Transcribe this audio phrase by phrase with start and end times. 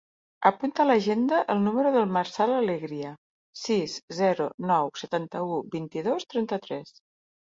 [0.49, 3.11] Apunta a l'agenda el número del Marçal Alegria:
[3.65, 6.95] sis, zero, nou, setanta-u, vint-i-dos, trenta-tres.